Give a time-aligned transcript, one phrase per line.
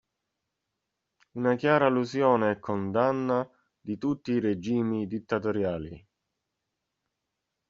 [1.33, 3.47] Una chiara allusione e condanna
[3.79, 6.07] di tutti i regimi dittatoriali.